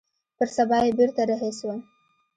[0.37, 1.79] پر سبا يې بېرته رهي سوم.